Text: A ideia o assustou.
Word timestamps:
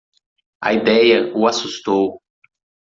A 0.67 0.73
ideia 0.73 1.31
o 1.39 1.45
assustou. 1.45 2.23